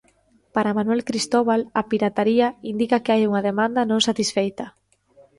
Para 0.55 0.75
Manuel 0.77 1.01
Cristóbal, 1.09 1.61
a 1.79 1.81
pirataría 1.89 2.47
indica 2.71 3.01
que 3.03 3.11
hai 3.13 3.23
unha 3.29 3.45
demanda 3.49 3.81
non 3.91 3.99
satisfeita. 4.07 4.65